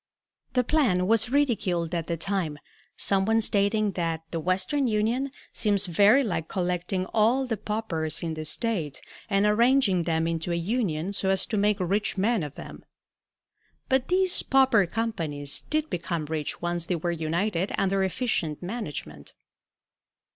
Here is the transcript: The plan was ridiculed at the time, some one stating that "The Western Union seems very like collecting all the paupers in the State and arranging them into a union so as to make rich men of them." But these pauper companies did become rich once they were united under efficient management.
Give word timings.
The 0.53 0.63
plan 0.63 1.05
was 1.05 1.29
ridiculed 1.29 1.93
at 1.93 2.07
the 2.07 2.17
time, 2.17 2.57
some 2.97 3.23
one 3.23 3.39
stating 3.39 3.91
that 3.91 4.23
"The 4.31 4.39
Western 4.39 4.87
Union 4.87 5.29
seems 5.53 5.85
very 5.85 6.23
like 6.23 6.47
collecting 6.47 7.05
all 7.13 7.45
the 7.45 7.55
paupers 7.55 8.23
in 8.23 8.33
the 8.33 8.43
State 8.43 8.99
and 9.29 9.45
arranging 9.45 10.01
them 10.05 10.25
into 10.25 10.51
a 10.51 10.55
union 10.55 11.13
so 11.13 11.29
as 11.29 11.45
to 11.45 11.55
make 11.55 11.77
rich 11.79 12.17
men 12.17 12.41
of 12.41 12.55
them." 12.55 12.83
But 13.89 14.07
these 14.07 14.41
pauper 14.41 14.87
companies 14.87 15.61
did 15.69 15.87
become 15.91 16.25
rich 16.25 16.63
once 16.63 16.87
they 16.87 16.95
were 16.95 17.11
united 17.11 17.71
under 17.77 18.03
efficient 18.03 18.63
management. 18.63 19.35